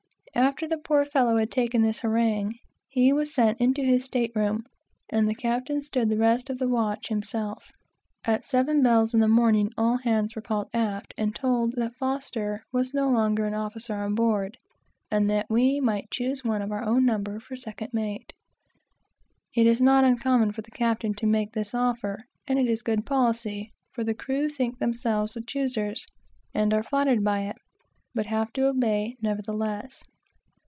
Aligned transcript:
After 0.33 0.65
the 0.65 0.77
poor 0.77 1.03
fellow 1.03 1.35
had 1.37 1.51
taken 1.51 1.81
the 1.81 1.91
harangue, 1.91 2.55
he 2.87 3.11
was 3.11 3.33
sent 3.33 3.59
into 3.59 3.83
his 3.83 4.05
state 4.05 4.31
room, 4.33 4.63
and 5.09 5.27
the 5.27 5.35
captain 5.35 5.81
stood 5.81 6.07
the 6.07 6.17
rest 6.17 6.49
of 6.49 6.57
the 6.57 6.69
watch 6.69 7.09
himself. 7.09 7.69
At 8.23 8.45
seven 8.45 8.81
bells 8.81 9.13
in 9.13 9.19
the 9.19 9.27
morning, 9.27 9.71
all 9.77 9.97
hands 9.97 10.33
were 10.35 10.41
called 10.41 10.69
aft 10.73 11.13
and 11.17 11.35
told 11.35 11.73
that 11.73 11.93
F 12.01 12.61
was 12.71 12.93
no 12.93 13.09
longer 13.09 13.45
an 13.45 13.53
officer 13.53 13.93
on 13.93 14.15
board, 14.15 14.57
and 15.11 15.29
that 15.29 15.47
we 15.49 15.81
might 15.81 16.09
choose 16.09 16.45
one 16.45 16.61
of 16.61 16.71
our 16.71 16.87
own 16.87 17.05
number 17.05 17.37
for 17.41 17.57
second 17.57 17.89
mate. 17.93 18.31
It 19.53 19.67
is 19.67 19.81
usual 19.81 20.51
for 20.53 20.61
the 20.61 20.71
captain 20.71 21.13
to 21.15 21.27
make 21.27 21.51
this 21.51 21.75
offer, 21.75 22.17
and 22.47 22.57
it 22.57 22.67
is 22.67 22.81
very 22.83 22.95
good 22.95 23.05
policy, 23.05 23.73
for 23.91 24.05
the 24.05 24.15
crew 24.15 24.47
think 24.47 24.79
themselves 24.79 25.33
the 25.33 25.41
choosers 25.41 26.05
and 26.53 26.73
are 26.73 26.83
flattered 26.83 27.21
by 27.23 27.41
it, 27.41 27.57
but 28.15 28.27
have 28.27 28.53
to 28.53 28.67
obey, 28.67 29.13
nevertheless. 29.21 30.01